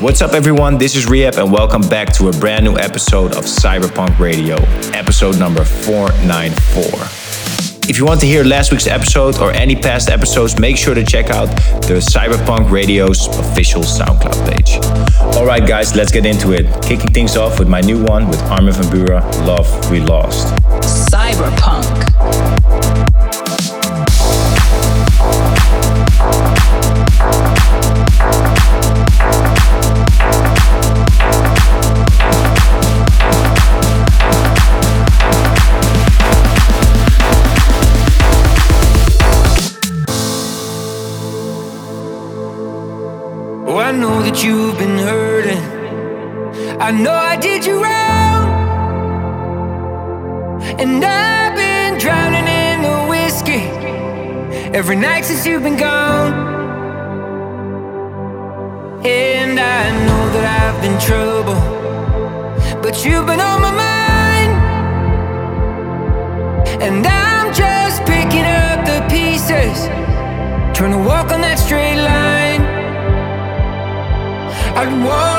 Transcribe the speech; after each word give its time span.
What's 0.00 0.20
up, 0.20 0.34
everyone? 0.34 0.76
This 0.76 0.94
is 0.94 1.06
R3HAB, 1.06 1.38
and 1.38 1.50
welcome 1.50 1.80
back 1.80 2.12
to 2.14 2.28
a 2.28 2.32
brand 2.32 2.66
new 2.66 2.76
episode 2.76 3.34
of 3.34 3.44
Cyberpunk 3.44 4.18
Radio, 4.18 4.56
episode 4.92 5.38
number 5.38 5.64
494. 5.64 7.88
If 7.88 7.96
you 7.96 8.04
want 8.04 8.20
to 8.20 8.26
hear 8.26 8.44
last 8.44 8.70
week's 8.70 8.86
episode 8.86 9.38
or 9.38 9.52
any 9.52 9.74
past 9.74 10.10
episodes, 10.10 10.60
make 10.60 10.76
sure 10.76 10.94
to 10.94 11.02
check 11.02 11.30
out 11.30 11.46
the 11.86 11.94
Cyberpunk 11.94 12.70
Radio's 12.70 13.26
official 13.38 13.80
SoundCloud 13.80 14.54
page. 14.54 14.76
Alright, 15.34 15.66
guys, 15.66 15.96
let's 15.96 16.12
get 16.12 16.26
into 16.26 16.52
it. 16.52 16.66
Kicking 16.82 17.14
things 17.14 17.34
off 17.34 17.58
with 17.58 17.68
my 17.68 17.80
new 17.80 18.04
one 18.04 18.28
with 18.28 18.42
Armin 18.42 18.74
van 18.74 18.84
Buuren, 18.92 19.46
Love 19.46 19.90
We 19.90 20.00
Lost. 20.00 20.48
Cyberpunk. 21.10 21.95
I 46.86 46.92
know 46.92 47.14
I 47.14 47.34
did 47.36 47.66
you 47.66 47.82
wrong. 47.82 48.46
And 50.78 51.04
I've 51.04 51.56
been 51.56 51.98
drowning 51.98 52.46
in 52.46 52.82
the 52.82 52.98
whiskey 53.10 53.64
every 54.72 54.94
night 54.94 55.24
since 55.24 55.44
you've 55.44 55.64
been 55.64 55.76
gone. 55.76 56.32
And 59.04 59.58
I 59.58 59.82
know 60.06 60.22
that 60.34 60.46
I've 60.62 60.80
been 60.80 60.96
trouble, 61.08 61.58
but 62.80 63.04
you've 63.04 63.26
been 63.26 63.40
on 63.40 63.60
my 63.62 63.72
mind. 63.88 64.52
And 66.80 67.04
I'm 67.04 67.52
just 67.52 68.04
picking 68.04 68.46
up 68.62 68.86
the 68.86 69.00
pieces, 69.10 69.88
trying 70.76 70.92
to 70.92 71.02
walk 71.04 71.32
on 71.32 71.40
that 71.40 71.58
straight 71.58 72.00
line. 72.00 72.62
I'd 74.78 75.04
walk 75.04 75.35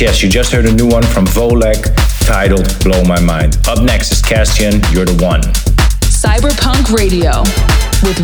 yes. 0.00 0.22
You 0.22 0.28
just 0.28 0.52
heard 0.52 0.66
a 0.66 0.72
new 0.72 0.86
one 0.86 1.02
from 1.02 1.26
VOLAC 1.26 1.94
titled 2.26 2.78
Blow 2.84 3.02
My 3.04 3.20
Mind. 3.20 3.58
Up 3.66 3.82
next 3.82 4.12
is 4.12 4.22
Castion, 4.22 4.80
You're 4.92 5.04
the 5.04 5.24
One. 5.24 5.40
Cyberpunk 6.02 6.92
Radio 6.92 7.42
with 8.02 8.18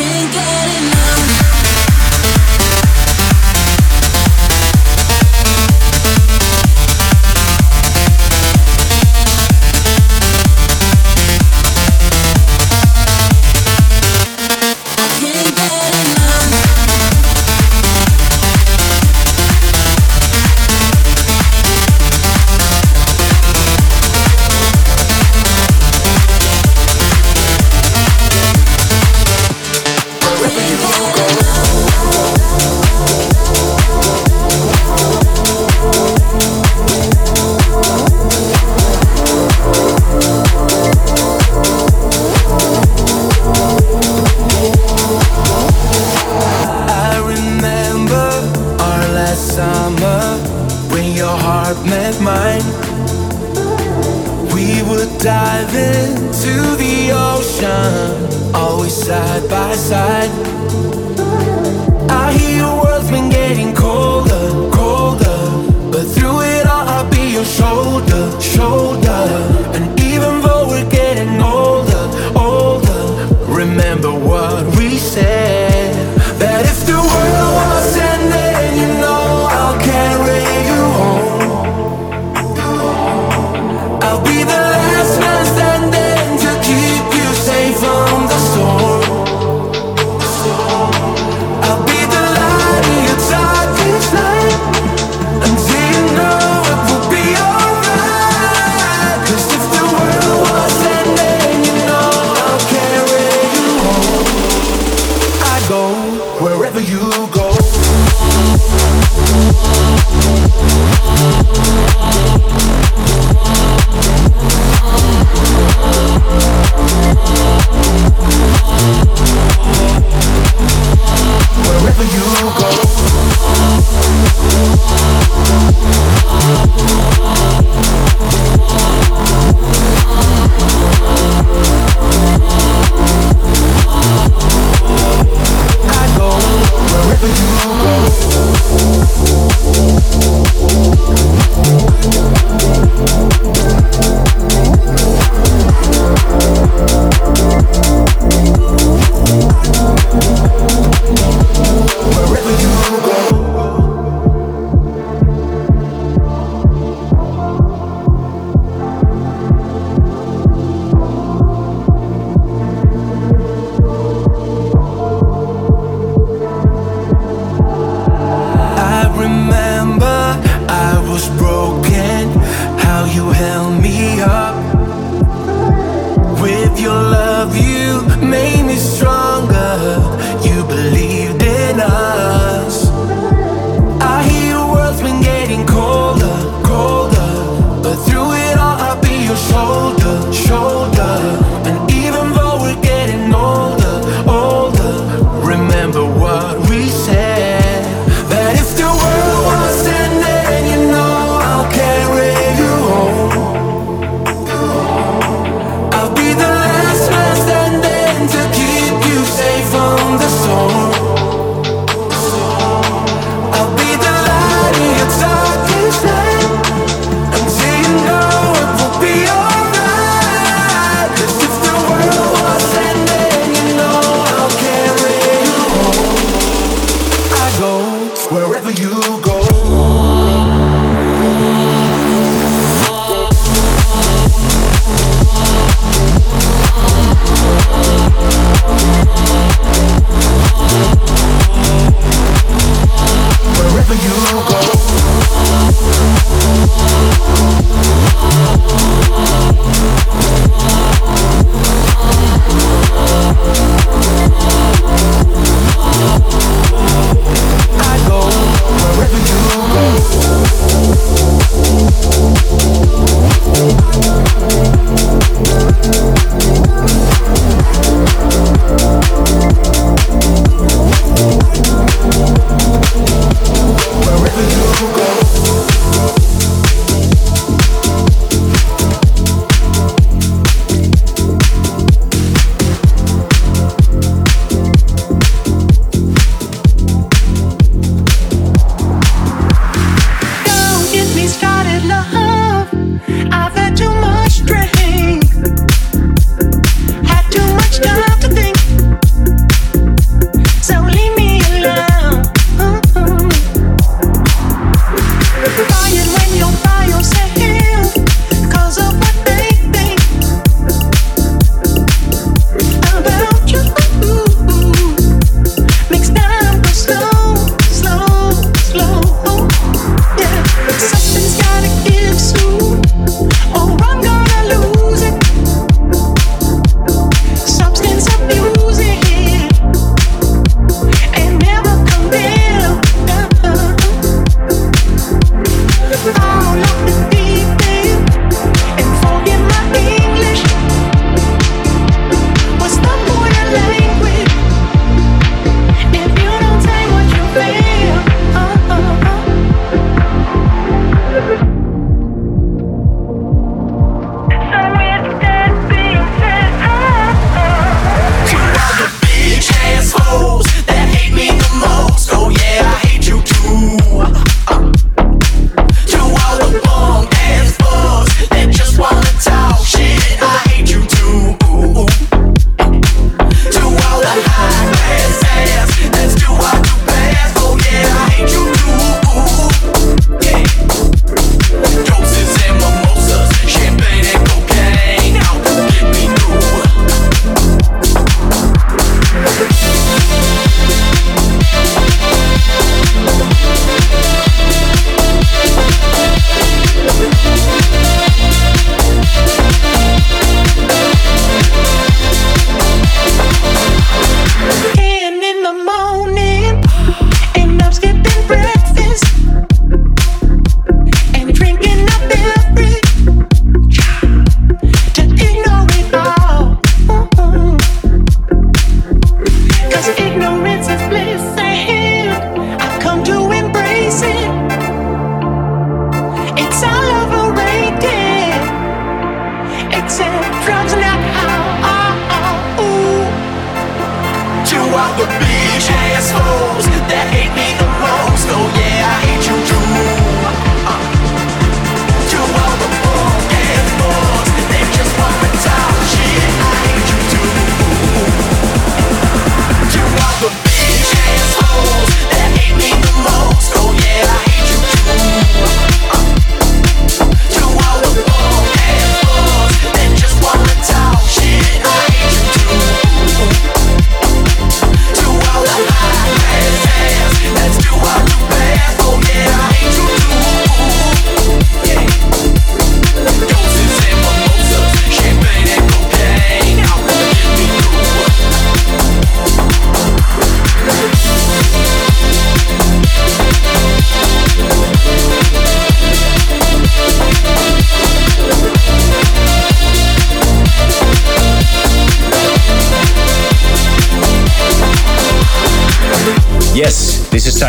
R3HAB. 0.00 0.30
time 0.32 0.69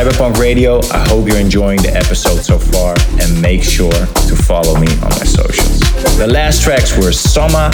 CYB3RPVNK 0.01 0.39
Radio. 0.39 0.79
I 0.91 1.07
hope 1.09 1.27
you're 1.27 1.37
enjoying 1.37 1.81
the 1.81 1.93
episode 1.93 2.41
so 2.41 2.57
far 2.57 2.95
and 3.21 3.41
make 3.41 3.61
sure 3.61 3.91
to 3.91 4.35
follow 4.35 4.73
me 4.79 4.87
on 5.05 5.13
my 5.13 5.25
socials. 5.29 5.79
The 6.17 6.27
last 6.27 6.63
tracks 6.63 6.97
were 6.97 7.11
SOMMA 7.11 7.69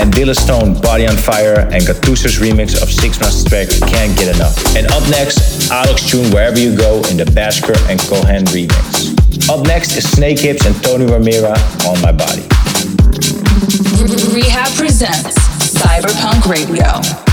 and 0.00 0.12
Dillistone 0.12 0.82
Body 0.82 1.06
on 1.06 1.16
Fire 1.16 1.60
and 1.70 1.84
GATTÜSO's 1.84 2.38
remix 2.38 2.82
of 2.82 2.90
Six 2.90 3.18
Sigma's 3.18 3.44
track 3.44 3.68
Can't 3.90 4.16
Get 4.18 4.34
Enough. 4.34 4.76
And 4.76 4.90
up 4.90 5.08
next, 5.08 5.70
Alok's 5.70 6.10
tune 6.10 6.32
Wherever 6.32 6.58
You 6.58 6.76
Go 6.76 6.96
in 7.10 7.16
the 7.16 7.24
Bhaskar 7.24 7.78
and 7.88 8.00
Kohen 8.00 8.44
remix. 8.46 9.48
Up 9.48 9.64
next 9.66 9.96
is 9.96 10.04
Snakehips 10.04 10.66
and 10.66 10.74
Tony 10.82 11.06
Romera 11.06 11.54
on 11.86 12.00
My 12.02 12.10
Body. 12.10 12.42
R3HAB 14.02 14.76
presents 14.76 15.38
CYB3RPVNK 15.78 16.50
Radio. 16.50 17.25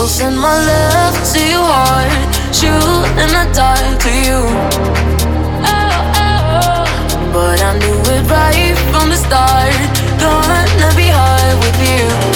Me. 0.00 0.06
We'll 0.06 0.08
send 0.08 0.38
my 0.38 0.58
love 0.66 1.14
to 1.32 1.40
your 1.40 1.64
heart, 1.64 2.10
shoot 2.54 3.06
in 3.22 3.28
the 3.28 3.44
dark 3.52 3.98
to 4.02 4.10
you. 4.10 4.40
But 7.32 7.60
I 7.62 7.78
knew 7.78 8.00
it 8.14 8.30
right 8.30 8.76
from 8.90 9.10
the 9.10 9.16
start. 9.16 9.74
Gonna 10.18 10.92
be 10.96 11.08
hard 11.08 11.58
with 11.60 11.78
you. 11.88 12.29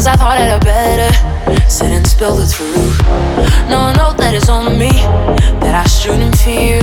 Cause 0.00 0.06
I 0.06 0.16
thought 0.16 0.40
I'd 0.40 0.64
better 0.64 1.12
sit 1.68 1.88
and 1.88 2.06
spill 2.06 2.34
the 2.34 2.46
truth. 2.48 2.96
No, 3.68 3.92
no, 3.92 4.14
that 4.16 4.32
it's 4.34 4.48
on 4.48 4.78
me 4.78 4.88
that 5.60 5.74
I 5.74 5.84
shouldn't 5.84 6.36
fear. 6.38 6.80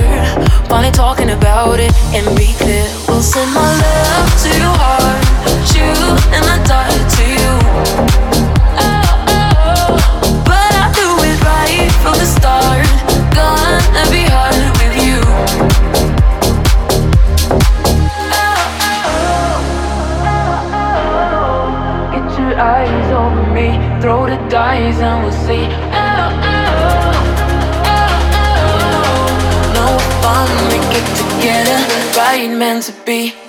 Funny 0.68 0.92
talking 0.92 1.30
about 1.30 1.80
it 1.80 1.92
and 2.14 2.24
be 2.38 2.54
clear. 2.54 2.86
We'll 3.08 3.20
send 3.20 3.50
my 3.52 3.74
love 3.74 4.30
to 4.46 4.50
your 4.54 4.70
heart, 4.70 5.18
shoot 5.66 5.98
in 6.30 6.42
the 6.46 6.62
dark 6.62 6.94
to 6.94 7.24
you. 7.26 8.37
Together. 31.40 31.78
Right 32.16 32.50
meant 32.50 32.84
to 32.84 32.92
be. 33.04 33.47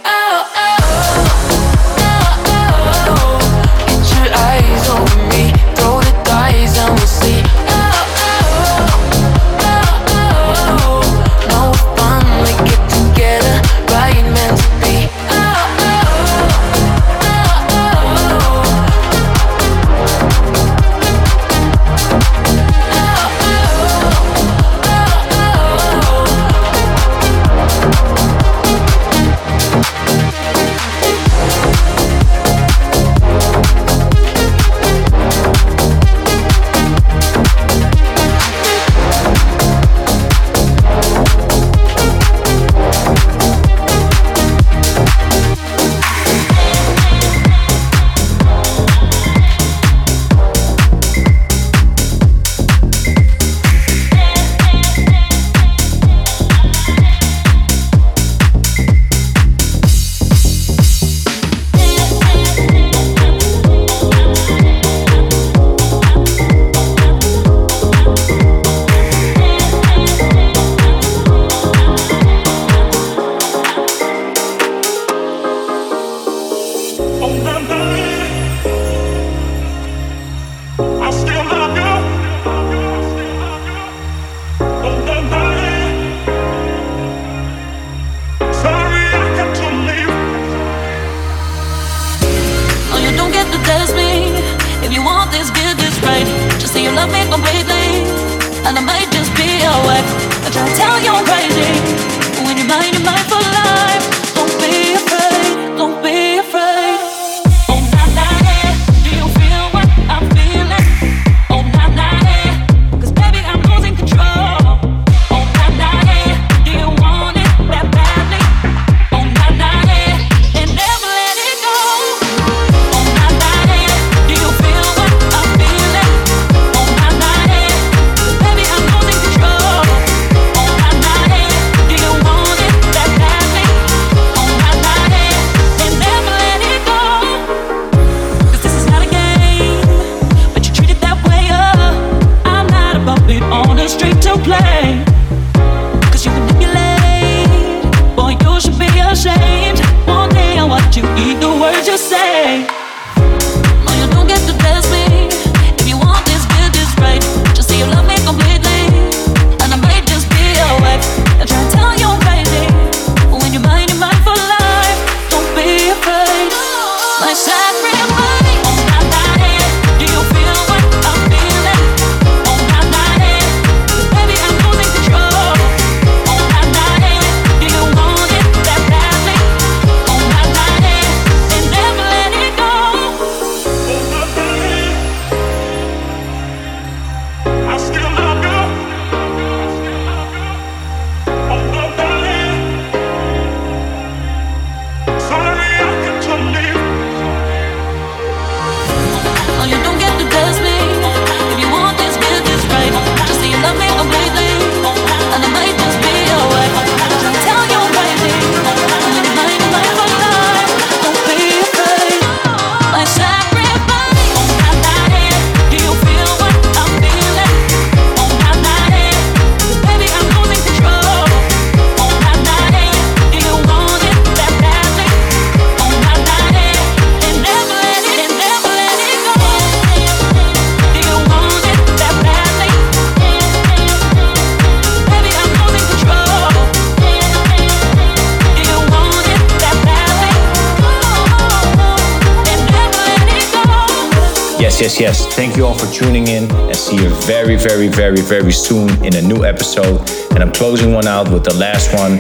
Yes, 244.70 244.82
yes, 244.82 245.00
yes. 245.00 245.26
Thank 245.36 245.58
you 245.58 245.66
all 245.66 245.74
for 245.74 245.92
tuning 245.92 246.28
in 246.28 246.44
and 246.52 246.76
see 246.76 246.96
you 246.96 247.10
very, 247.26 247.56
very, 247.56 247.88
very, 247.88 248.22
very 248.22 248.52
soon 248.52 248.88
in 249.04 249.16
a 249.16 249.22
new 249.22 249.44
episode. 249.44 250.00
And 250.30 250.44
I'm 250.44 250.52
closing 250.52 250.94
one 250.94 251.08
out 251.08 251.28
with 251.32 251.44
the 251.44 251.56
last 251.56 251.92
one. 251.92 252.20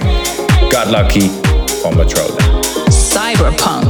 Got 0.72 0.88
lucky 0.88 1.28
from 1.80 1.94
Matroda. 1.94 2.40
CYB3RPVNK. 2.90 3.89